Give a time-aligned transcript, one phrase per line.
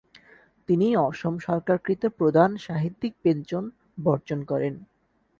[0.69, 3.63] তিনি অসম সরকারকৃত প্রদান সাহিত্যিক পেঞ্চন
[3.97, 4.73] বর্জন করেন।